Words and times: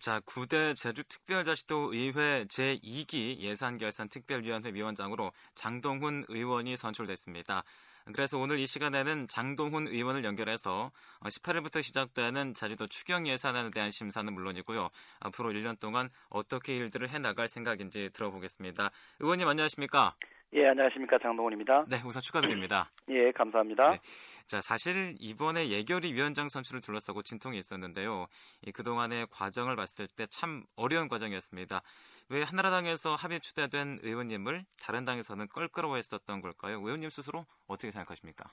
자, 0.00 0.20
9대 0.20 0.74
제주특별자치도 0.76 1.92
의회 1.92 2.44
제2기 2.46 3.38
예산결산특별위원회 3.40 4.72
위원장으로 4.72 5.32
장동훈 5.54 6.24
의원이 6.28 6.76
선출됐습니다. 6.76 7.62
그래서 8.12 8.38
오늘 8.38 8.58
이 8.58 8.66
시간에는 8.66 9.28
장동훈 9.28 9.88
의원을 9.88 10.24
연결해서 10.24 10.90
18일부터 11.20 11.82
시작되는 11.82 12.52
자리도 12.52 12.86
추경 12.88 13.26
예산안에 13.26 13.70
대한 13.70 13.90
심사는 13.90 14.30
물론이고요. 14.30 14.90
앞으로 15.20 15.50
1년 15.52 15.78
동안 15.80 16.10
어떻게 16.28 16.76
일들을 16.76 17.08
해나갈 17.08 17.48
생각인지 17.48 18.10
들어보겠습니다. 18.12 18.90
의원님 19.20 19.48
안녕하십니까? 19.48 20.14
예, 20.56 20.68
안녕하십니까. 20.68 21.18
장동훈입니다. 21.18 21.84
네, 21.88 21.96
우선 22.06 22.22
축하드립니다. 22.22 22.88
예, 23.10 23.32
감사합니다. 23.32 23.90
네. 23.90 23.98
자, 24.46 24.60
사실 24.60 25.16
이번에 25.18 25.68
예결위 25.68 26.14
위원장 26.14 26.48
선출을 26.48 26.80
둘러싸고 26.80 27.22
진통이 27.22 27.58
있었는데요. 27.58 28.26
이 28.64 28.70
그동안의 28.70 29.26
과정을 29.32 29.74
봤을 29.74 30.06
때 30.16 30.26
참 30.30 30.62
어려운 30.76 31.08
과정이었습니다. 31.08 31.80
왜 32.30 32.42
한나라당에서 32.42 33.14
합의 33.16 33.40
추대된 33.40 33.98
의원님을 34.02 34.64
다른 34.80 35.04
당에서는 35.04 35.48
껄끄러워했었던 35.48 36.40
걸까요? 36.40 36.76
의원님 36.78 37.10
스스로 37.10 37.44
어떻게 37.66 37.90
생각하십니까? 37.90 38.44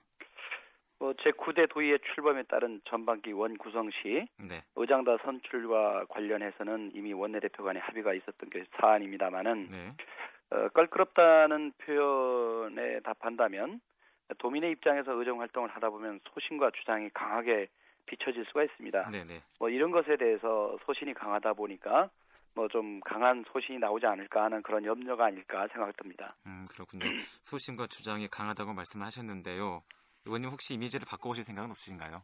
뭐 0.99 1.13
제9대 1.13 1.67
도의회 1.71 1.97
출범에 2.13 2.43
따른 2.43 2.79
전반기 2.87 3.31
원 3.31 3.57
구성 3.57 3.89
시 3.89 4.27
네. 4.37 4.63
의장다 4.75 5.17
선출과 5.23 6.05
관련해서는 6.09 6.91
이미 6.93 7.11
원내대표 7.13 7.63
간에 7.63 7.79
합의가 7.79 8.13
있었던 8.13 8.49
게 8.51 8.65
사안입니다만은 8.79 9.69
네. 9.69 9.95
어, 10.51 10.69
껄끄럽다는 10.69 11.71
표현에 11.77 12.99
답한다면 13.01 13.81
도민의 14.37 14.71
입장에서 14.71 15.13
의정 15.13 15.41
활동을 15.41 15.69
하다 15.69 15.89
보면 15.89 16.19
소신과 16.33 16.71
주장이 16.71 17.09
강하게 17.13 17.67
비춰질 18.05 18.45
수가 18.45 18.63
있습니다. 18.63 19.09
네네. 19.09 19.41
뭐 19.59 19.69
이런 19.69 19.91
것에 19.91 20.17
대해서 20.17 20.77
소신이 20.85 21.13
강하다 21.13 21.53
보니까 21.53 22.09
뭐 22.53 22.67
좀 22.67 22.99
강한 23.01 23.43
소신이 23.51 23.79
나오지 23.79 24.05
않을까 24.05 24.43
하는 24.43 24.61
그런 24.61 24.85
염려가 24.85 25.25
아닐까 25.25 25.67
생각을 25.71 25.93
듭니다. 25.93 26.35
음 26.45 26.65
그렇군요. 26.71 26.99
소신과 27.43 27.87
주장이 27.87 28.27
강하다고 28.27 28.73
말씀을 28.73 29.05
하셨는데요. 29.05 29.83
의원님 30.25 30.49
혹시 30.49 30.75
이미지를 30.75 31.05
바꿔보실 31.09 31.43
생각은 31.43 31.71
없으신가요? 31.71 32.21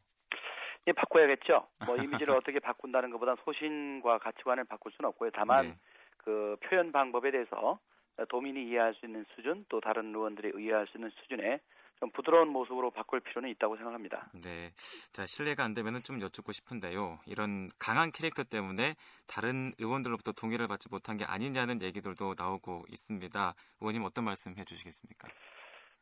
예, 0.88 0.92
바꿔야겠죠. 0.94 1.68
뭐 1.86 1.96
이미지를 1.98 2.34
어떻게 2.36 2.60
바꾼다는 2.60 3.10
것보다 3.12 3.36
소신과 3.44 4.20
가치관을 4.20 4.66
바꿀 4.66 4.92
수는 4.94 5.10
없고요. 5.10 5.32
다만 5.34 5.68
네. 5.68 5.78
그 6.18 6.56
표현 6.64 6.92
방법에 6.92 7.32
대해서 7.32 7.80
도민이 8.26 8.68
이해할 8.70 8.94
수 8.96 9.06
있는 9.06 9.26
수준 9.36 9.66
또 9.70 9.80
다른 9.80 10.14
의원들이 10.14 10.54
이해할 10.62 10.88
수 10.88 10.98
있는 10.98 11.10
수준의 11.22 11.60
좀 12.00 12.12
부드러운 12.12 12.50
모습으로 12.50 12.92
바꿀 12.92 13.20
필요는 13.22 13.50
있다고 13.50 13.76
생각합니다. 13.76 14.30
네. 14.34 14.70
자, 15.14 15.26
신뢰가 15.26 15.64
안 15.64 15.74
되면은 15.74 16.04
좀 16.04 16.22
여쭙고 16.22 16.52
싶은데요. 16.52 17.20
이런 17.26 17.70
강한 17.80 18.12
캐릭터 18.12 18.44
때문에 18.44 18.96
다른 19.28 19.72
의원들로부터 19.80 20.34
동의를 20.34 20.68
받지 20.68 20.90
못한 20.92 21.18
게 21.18 21.26
아니냐는 21.26 21.82
얘기들도 21.82 22.36
나오고 22.38 22.84
있습니다. 22.90 23.54
의원님 23.82 24.04
어떤 24.04 24.26
말씀 24.26 24.56
해 24.58 24.64
주시겠습니까? 24.64 25.28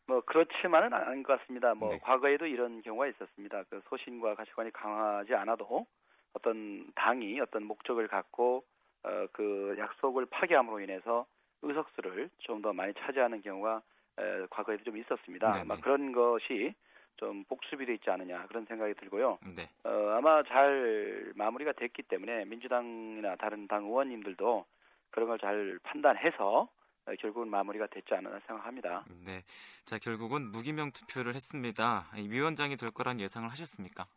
뭐 0.07 0.21
그렇지만은 0.21 0.93
아닌 0.93 1.23
것 1.23 1.39
같습니다. 1.39 1.73
뭐 1.73 1.91
네. 1.91 1.99
과거에도 1.99 2.45
이런 2.45 2.81
경우가 2.81 3.07
있었습니다. 3.07 3.63
그 3.69 3.81
소신과 3.89 4.35
가치관이 4.35 4.71
강하지 4.71 5.33
않아도 5.33 5.87
어떤 6.33 6.91
당이 6.95 7.39
어떤 7.39 7.63
목적을 7.63 8.07
갖고 8.07 8.65
어, 9.03 9.27
그 9.31 9.75
약속을 9.79 10.25
파기함으로 10.25 10.81
인해서 10.81 11.25
의석수를 11.61 12.29
좀 12.39 12.61
더 12.61 12.73
많이 12.73 12.93
차지하는 12.93 13.41
경우가 13.41 13.81
에, 14.19 14.45
과거에도 14.49 14.83
좀 14.83 14.97
있었습니다. 14.97 15.51
네네. 15.51 15.61
아마 15.61 15.75
그런 15.79 16.11
것이 16.11 16.73
좀 17.17 17.43
복습이 17.45 17.85
돼 17.85 17.93
있지 17.95 18.09
않느냐 18.09 18.45
그런 18.47 18.65
생각이 18.65 18.93
들고요. 18.95 19.37
네. 19.55 19.69
어, 19.83 20.15
아마 20.17 20.43
잘 20.43 21.31
마무리가 21.35 21.71
됐기 21.73 22.03
때문에 22.03 22.45
민주당이나 22.45 23.35
다른 23.37 23.67
당 23.67 23.85
의원님들도 23.85 24.65
그런 25.11 25.27
걸 25.29 25.37
잘 25.39 25.79
판단해서 25.83 26.67
어, 27.07 27.11
결국은 27.19 27.49
마무리가 27.49 27.87
됐지 27.87 28.13
않았나 28.15 28.39
생각합니다. 28.47 29.05
네. 29.27 29.43
자, 29.85 29.97
결국은 29.99 30.51
무기명 30.51 30.91
투표를 30.91 31.35
했습니다. 31.35 32.05
위원장이 32.15 32.77
될 32.77 32.91
거란 32.91 33.19
예상을 33.19 33.47
하셨습니까? 33.49 34.07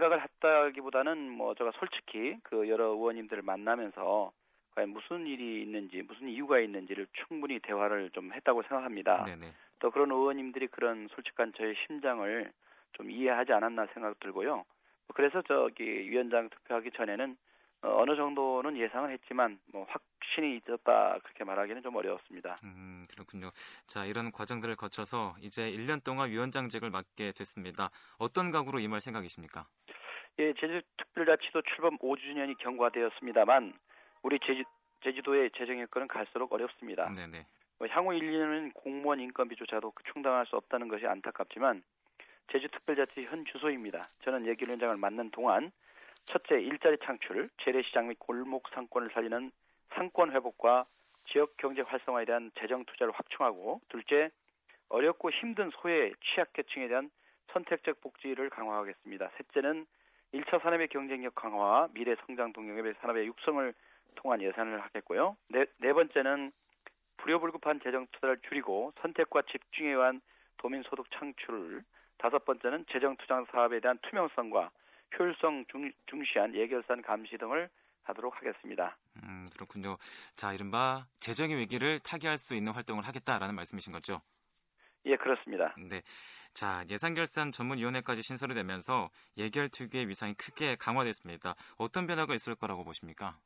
생각을 0.00 0.22
했다기보다는 0.22 1.30
뭐 1.30 1.54
제가 1.54 1.72
솔직히 1.78 2.38
그 2.42 2.68
여러 2.68 2.86
의원님들을 2.86 3.42
만나면서 3.42 4.32
과연 4.74 4.90
무슨 4.90 5.26
일이 5.26 5.62
있는지 5.62 6.02
무슨 6.02 6.28
이유가 6.28 6.58
있는지를 6.58 7.06
충분히 7.12 7.58
대화를 7.60 8.10
좀 8.10 8.32
했다고 8.32 8.62
생각합니다. 8.62 9.24
네네. 9.24 9.52
또 9.78 9.90
그런 9.90 10.10
의원님들이 10.10 10.68
그런 10.68 11.08
솔직한 11.14 11.52
저의 11.56 11.74
심장을 11.86 12.50
좀 12.94 13.10
이해하지 13.10 13.52
않았나 13.52 13.86
생각 13.92 14.18
들고요. 14.20 14.64
그래서 15.14 15.42
저기 15.42 15.82
위원장 15.82 16.48
투표하기 16.48 16.92
전에는 16.92 17.36
어, 17.82 18.02
어느 18.02 18.14
정도는 18.14 18.76
예상을 18.76 19.10
했지만 19.10 19.58
뭐 19.72 19.86
확신이 19.88 20.56
있었다 20.56 21.18
그렇게 21.22 21.44
말하기는 21.44 21.82
좀 21.82 21.96
어려웠습니다. 21.96 22.58
음, 22.62 23.04
그렇군요. 23.10 23.50
자, 23.86 24.04
이런 24.04 24.30
과정들을 24.30 24.76
거쳐서 24.76 25.34
이제 25.40 25.70
1년 25.72 26.04
동안 26.04 26.30
위원장직을 26.30 26.90
맡게 26.90 27.32
됐습니다. 27.32 27.90
어떤 28.18 28.50
각오로 28.50 28.80
임할 28.80 29.00
생각이십니까? 29.00 29.66
예, 30.38 30.52
제주특별자치도 30.54 31.62
출범 31.62 31.98
5주년이 31.98 32.58
경과되었습니다만 32.58 33.74
우리 34.22 34.38
제주, 34.40 34.62
제주도의 35.02 35.50
재정 35.56 35.80
여건은 35.80 36.08
갈수록 36.08 36.52
어렵습니다. 36.52 37.10
네네. 37.12 37.46
뭐 37.78 37.88
향후 37.88 38.14
1, 38.14 38.30
년은 38.30 38.72
공무원 38.72 39.20
인건비조차도 39.20 39.92
충당할 40.12 40.46
수 40.46 40.56
없다는 40.56 40.88
것이 40.88 41.06
안타깝지만 41.06 41.82
제주특별자치 42.52 43.24
현 43.24 43.44
주소입니다. 43.46 44.08
저는 44.24 44.46
예결위원장을 44.46 44.96
맡는 44.96 45.30
동안 45.30 45.72
첫째, 46.26 46.60
일자리 46.60 46.98
창출, 47.04 47.48
재래시장 47.64 48.08
및 48.08 48.18
골목 48.18 48.68
상권을 48.74 49.10
살리는 49.12 49.50
상권 49.94 50.32
회복과 50.32 50.86
지역 51.32 51.56
경제 51.56 51.82
활성화에 51.82 52.24
대한 52.24 52.50
재정 52.58 52.84
투자를 52.84 53.12
확충하고 53.12 53.80
둘째, 53.88 54.30
어렵고 54.88 55.30
힘든 55.30 55.70
소외 55.70 56.12
취약계층에 56.20 56.88
대한 56.88 57.10
선택적 57.52 58.00
복지를 58.00 58.50
강화하겠습니다. 58.50 59.30
셋째는 59.36 59.86
1차 60.32 60.62
산업의 60.62 60.88
경쟁력 60.88 61.34
강화와 61.34 61.88
미래 61.92 62.14
성장 62.26 62.52
동력의 62.52 62.94
산업의 63.00 63.26
육성을 63.26 63.74
통한 64.16 64.42
예산을 64.42 64.80
하겠고요. 64.80 65.36
네, 65.48 65.66
네 65.78 65.92
번째는 65.92 66.52
불효불급한 67.18 67.80
재정 67.82 68.06
투자를 68.12 68.38
줄이고 68.48 68.92
선택과 69.02 69.42
집중에 69.50 69.90
의한 69.90 70.20
도민 70.56 70.82
소득 70.82 71.06
창출을 71.12 71.82
다섯 72.18 72.44
번째는 72.44 72.86
재정 72.92 73.16
투자 73.16 73.44
사업에 73.50 73.80
대한 73.80 73.98
투명성과 74.02 74.70
효율성 75.18 75.64
중, 75.70 75.90
중시한 76.06 76.54
예결산 76.54 77.02
감시 77.02 77.36
등을 77.38 77.68
하도록 78.02 78.34
하겠습니다. 78.36 78.96
음, 79.22 79.46
그렇군요. 79.54 79.96
자, 80.34 80.52
이른바 80.52 81.06
재정의 81.20 81.56
위기를 81.58 81.98
타개할 82.00 82.38
수 82.38 82.54
있는 82.54 82.72
활동을 82.72 83.06
하겠다라는 83.06 83.54
말씀이신 83.54 83.92
거죠? 83.92 84.20
예, 85.06 85.16
그렇습니다. 85.16 85.74
네. 85.78 86.02
자, 86.52 86.84
예산결산 86.90 87.52
전문위원회까지 87.52 88.22
신설이 88.22 88.54
되면서 88.54 89.08
예결 89.38 89.68
특유의 89.70 90.08
위상이 90.08 90.34
크게 90.34 90.76
강화됐습니다. 90.76 91.54
어떤 91.78 92.06
변화가 92.06 92.34
있을 92.34 92.54
거라고 92.54 92.84
보십니까? 92.84 93.36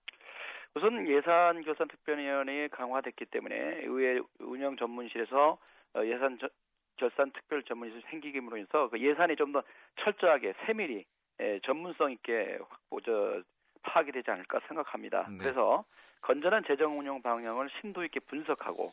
우선 0.75 1.07
예산결산특별위원회에 1.07 2.69
강화됐기 2.69 3.27
때문에 3.27 3.55
의회 3.85 4.21
운영 4.41 4.77
전문실에서 4.77 5.59
어, 5.97 6.05
예산 6.05 6.39
결산 6.97 7.31
특별 7.33 7.63
전문실이 7.63 8.03
생기기로 8.11 8.57
인해서 8.57 8.89
그 8.89 9.01
예산이 9.01 9.37
좀 9.37 9.53
더 9.53 9.63
철저하게 10.01 10.55
세밀히 10.67 11.05
예, 11.41 11.61
전문성 11.65 12.11
있게 12.13 12.59
확보 12.69 13.01
저 13.01 13.43
파악이 13.83 14.11
되지 14.13 14.31
않을까 14.31 14.61
생각합니다. 14.67 15.27
네. 15.31 15.39
그래서 15.39 15.85
건전한 16.23 16.65
재정 16.67 16.99
운영 16.99 17.23
방향을 17.23 17.69
심도 17.81 18.05
있게 18.05 18.19
분석하고 18.21 18.91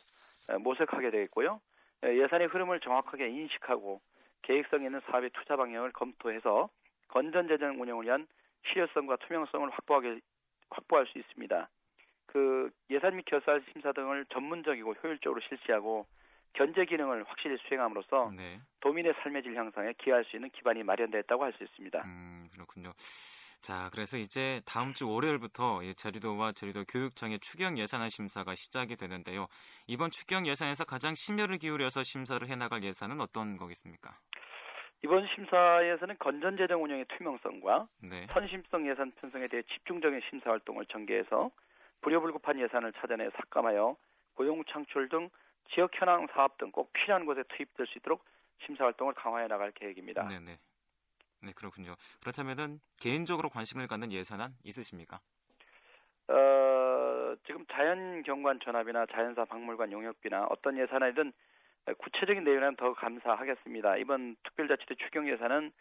예, 0.52 0.56
모색하게 0.58 1.10
되겠고요. 1.10 1.60
예, 2.04 2.18
예산의 2.18 2.48
흐름을 2.48 2.80
정확하게 2.80 3.28
인식하고 3.28 4.00
계획성 4.42 4.82
있는 4.84 5.00
사업의 5.06 5.30
투자 5.30 5.56
방향을 5.56 5.92
검토해서 5.92 6.68
건전 7.08 7.48
재정 7.48 7.80
운영을 7.80 8.04
위한 8.04 8.26
실효성과 8.66 9.16
투명성을 9.16 9.68
확보하게 9.70 10.20
확보할 10.70 11.06
수 11.06 11.18
있습니다. 11.18 11.68
그 12.26 12.70
예산 12.90 13.16
및 13.16 13.24
결산 13.26 13.62
심사 13.72 13.92
등을 13.92 14.24
전문적이고 14.32 14.94
효율적으로 14.94 15.40
실시하고 15.48 16.06
견제 16.54 16.84
기능을 16.84 17.24
확실히 17.24 17.56
수행함으로써 17.68 18.32
네. 18.36 18.60
도민의 18.80 19.14
삶의 19.22 19.42
질 19.42 19.56
향상에 19.56 19.92
기여할 19.98 20.24
수 20.24 20.36
있는 20.36 20.50
기반이 20.50 20.82
마련됐다고 20.82 21.44
할 21.44 21.52
수 21.52 21.64
있습니다. 21.64 22.02
음, 22.04 22.48
그렇군요. 22.52 22.92
자, 23.62 23.88
그래서 23.92 24.16
이제 24.16 24.60
다음 24.66 24.92
주 24.92 25.08
월요일부터 25.08 25.80
제주도와 25.96 26.50
제주도 26.50 26.84
교육청의 26.84 27.38
추경 27.38 27.78
예산안 27.78 28.10
심사가 28.10 28.56
시작이 28.56 28.96
되는데요. 28.96 29.46
이번 29.86 30.10
추경 30.10 30.48
예산에서 30.48 30.84
가장 30.84 31.14
심혈을 31.14 31.58
기울여서 31.58 32.02
심사를 32.02 32.44
해나갈 32.48 32.82
예산은 32.82 33.20
어떤 33.20 33.56
거겠습니까? 33.56 34.18
이번 35.04 35.28
심사에서는 35.34 36.16
건전 36.18 36.56
재정 36.56 36.82
운영의 36.82 37.04
투명성과 37.16 37.86
네. 38.02 38.26
선심성 38.32 38.88
예산 38.88 39.12
편성에 39.12 39.46
대해 39.46 39.62
집중적인 39.62 40.20
심사 40.28 40.50
활동을 40.50 40.86
전개해서 40.86 41.50
불효불급한 42.00 42.58
예산을 42.58 42.92
찾아내 42.94 43.30
삭감하여 43.30 43.96
고용 44.34 44.64
창출 44.64 45.08
등 45.08 45.30
지역 45.72 45.90
현황 45.94 46.26
사업 46.34 46.58
등 46.58 46.72
꼭 46.72 46.92
필요한 46.92 47.26
곳에 47.26 47.44
투입될 47.48 47.86
수 47.86 47.98
있도록 47.98 48.24
심사 48.66 48.84
활동을 48.84 49.14
강화해 49.14 49.46
나갈 49.46 49.70
계획입니다. 49.72 50.26
네네. 50.26 50.58
네, 51.42 51.52
그렇군요. 51.52 51.94
그렇다면은 52.20 52.80
개인적으로 53.00 53.48
관심을 53.48 53.86
갖는 53.86 54.12
예산안 54.12 54.54
있으십니까? 54.64 55.20
어, 56.28 57.34
지금 57.46 57.66
자연경관 57.66 58.60
전압이나 58.64 59.06
자연사 59.06 59.44
박물관 59.44 59.92
용역비나 59.92 60.46
어떤 60.50 60.78
예산이든 60.78 61.32
구체적인 61.98 62.44
내용은 62.44 62.76
더 62.76 62.94
감사하겠습니다. 62.94 63.96
이번 63.96 64.36
특별자치대 64.44 64.94
추경 64.96 65.28
예산은 65.28 65.72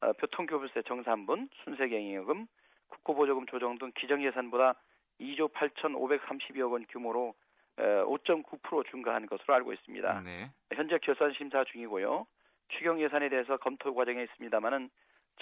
어, 0.00 0.12
교통교부세 0.14 0.82
정산분, 0.82 1.50
순세경의금, 1.64 2.46
국고보조금 2.88 3.46
조정 3.46 3.78
등 3.78 3.92
기정 3.94 4.24
예산보다 4.24 4.74
2조 5.20 5.52
8,532억 5.52 6.72
원 6.72 6.86
규모로 6.88 7.34
5.9% 7.76 8.90
증가한 8.90 9.26
것으로 9.26 9.54
알고 9.54 9.72
있습니다. 9.72 10.22
네. 10.22 10.50
현재 10.74 10.98
결산 10.98 11.32
심사 11.32 11.64
중이고요. 11.64 12.26
추경 12.68 13.00
예산에 13.00 13.28
대해서 13.28 13.56
검토 13.56 13.94
과정에 13.94 14.22
있습니다만은 14.24 14.90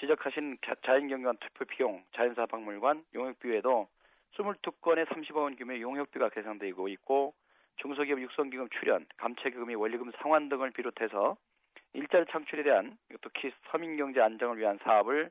지적하신 0.00 0.58
자연경관 0.84 1.36
투표 1.38 1.64
비용, 1.64 2.04
자연사 2.14 2.46
박물관, 2.46 3.04
용역비 3.14 3.48
외에도 3.48 3.88
22건의 4.36 5.06
30억 5.06 5.36
원 5.36 5.56
규모의 5.56 5.82
용역비가 5.82 6.28
계산되고 6.30 6.88
있고 6.88 7.34
중소기업 7.76 8.20
육성기금 8.20 8.68
출연, 8.78 9.06
감채기금이 9.16 9.74
원리금 9.74 10.12
상환 10.20 10.48
등을 10.48 10.70
비롯해서 10.70 11.36
일자리 11.94 12.24
창출에 12.30 12.62
대한 12.62 12.98
특히 13.22 13.52
서민경제 13.70 14.20
안정을 14.20 14.58
위한 14.58 14.78
사업을 14.82 15.30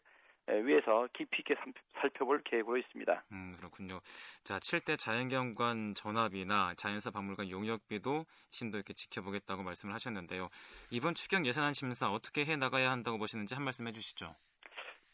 위해서 0.64 1.08
깊이 1.14 1.40
있게 1.40 1.56
살펴볼 2.00 2.42
계획으로 2.44 2.78
있습니다. 2.78 3.26
음, 3.34 3.54
그렇군요. 3.58 4.00
자, 4.44 4.60
7대 4.60 4.98
자연경관 4.98 5.94
전압이나 5.94 6.74
자연사 6.78 7.12
박물관 7.12 7.50
용역비도 7.50 8.26
심도 8.50 8.78
있게 8.78 8.94
지켜보겠다고 8.94 9.64
말씀을 9.64 9.94
하셨는데요. 9.94 10.48
이번 10.90 11.16
추경 11.16 11.46
예산안 11.46 11.74
심사 11.74 12.10
어떻게 12.10 12.46
해 12.46 12.56
나가야 12.56 12.90
한다고 12.92 13.18
보시는지 13.18 13.56
한 13.56 13.64
말씀 13.64 13.88
해주시죠. 13.88 14.34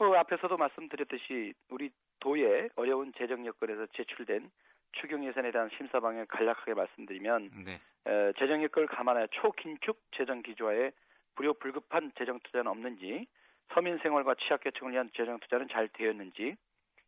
그 0.03 0.17
앞에서도 0.17 0.57
말씀드렸듯이 0.57 1.53
우리 1.69 1.89
도의 2.19 2.69
어려운 2.75 3.13
재정 3.17 3.45
여건에서 3.45 3.87
제출된 3.95 4.51
추경 4.99 5.25
예산에 5.25 5.51
대한 5.51 5.69
심사 5.77 6.01
방향을 6.01 6.25
간략하게 6.25 6.73
말씀드리면 6.73 7.51
네. 7.65 7.79
에, 8.05 8.33
재정 8.37 8.61
여건을 8.61 8.87
감안하여 8.89 9.27
초긴축 9.27 9.97
재정 10.17 10.41
기조화에 10.41 10.91
불효 11.35 11.53
불급한 11.53 12.11
재정 12.17 12.39
투자는 12.41 12.67
없는지 12.69 13.25
서민 13.73 13.97
생활과 13.99 14.35
취약계층을 14.35 14.91
위한 14.91 15.09
재정 15.15 15.39
투자는 15.39 15.69
잘 15.71 15.87
되었는지 15.87 16.57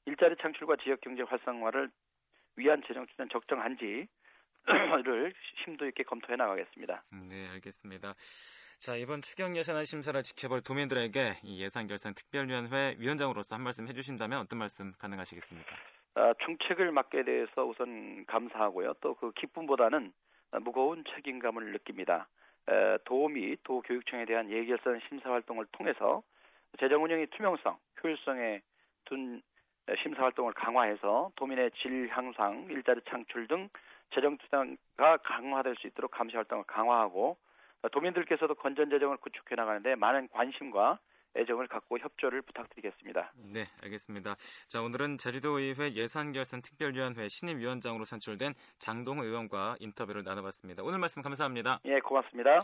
일자리 0.06 0.36
창출과 0.42 0.78
지역 0.78 1.02
경제 1.02 1.22
활성화를 1.24 1.92
위한 2.56 2.82
재정 2.88 3.06
투자는 3.08 3.30
적정한지를 3.30 4.08
심도 5.66 5.86
있게 5.88 6.04
검토해 6.04 6.38
나가겠습니다. 6.38 7.04
네, 7.12 7.46
알겠습니다. 7.52 8.14
자, 8.80 8.96
이번 8.96 9.22
추경 9.22 9.56
예산안 9.56 9.86
심사를 9.86 10.22
지켜볼 10.22 10.62
도민들에게 10.62 11.40
이 11.44 11.62
예산 11.64 11.88
결산 11.88 12.14
특별위원회 12.14 12.96
위원장으로서 13.00 13.56
한 13.56 13.64
말씀 13.64 13.88
해주신다면 13.88 14.40
어떤 14.42 14.60
말씀 14.60 14.92
가능하시겠습니까? 15.00 15.76
아, 16.16 16.34
중책을 16.46 16.92
맡게 16.92 17.24
돼서 17.24 17.66
우선 17.66 18.26
감사하고요. 18.26 18.94
또 19.02 19.16
그 19.16 19.32
기쁨보다는 19.32 20.14
무거운 20.62 21.04
책임감을 21.16 21.72
느낍니다. 21.72 22.28
에, 22.70 22.98
도움이 23.06 23.58
도 23.64 23.82
교육청에 23.82 24.26
대한 24.26 24.50
예결산 24.50 25.00
심사 25.08 25.30
활동을 25.32 25.66
통해서 25.72 26.24
재정 26.80 27.04
운영의 27.04 27.28
투명성, 27.28 27.78
효율성에 28.04 28.62
둔 29.06 29.42
심사 30.04 30.24
활동을 30.24 30.54
강화해서 30.54 31.32
도민의 31.36 31.72
질 31.82 32.10
향상, 32.10 32.68
일자리 32.70 33.02
창출 33.10 33.48
등 33.48 33.70
재정 34.14 34.38
투자가 34.38 35.18
강화될 35.24 35.76
수 35.78 35.88
있도록 35.88 36.12
감시 36.12 36.36
활동을 36.36 36.64
강화하고 36.66 37.38
도민들께서도 37.92 38.56
건전 38.56 38.90
재정을 38.90 39.18
구축해 39.18 39.56
나가는데 39.56 39.96
많은 39.96 40.28
관심과 40.30 41.00
애정을 41.38 41.68
갖고 41.68 42.00
협조를 42.00 42.42
부탁드리겠습니다. 42.44 43.34
네, 43.54 43.66
알겠습니다. 43.84 44.36
자, 44.70 44.82
오늘은 44.82 45.18
제주도의회 45.18 45.94
예산결산 45.94 46.62
특별위원회 46.62 47.28
신임위원장으로 47.28 48.06
선출된 48.06 48.54
장동호 48.80 49.24
의원과 49.26 49.76
인터뷰를 49.80 50.24
나눠봤습니다. 50.24 50.84
오늘 50.84 51.00
말씀 51.00 51.22
감사합니다. 51.22 51.80
예, 51.86 52.00
고맙습니다. 52.00 52.64